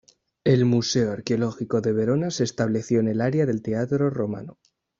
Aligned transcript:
El 0.43 0.65
museo 0.65 1.11
arqueológico 1.11 1.79
de 1.79 1.93
Verona 1.93 2.31
se 2.31 2.43
estableció 2.43 3.01
en 3.01 3.07
el 3.07 3.21
área 3.21 3.45
del 3.45 3.61
teatro 3.61 4.09
romano. 4.09 4.57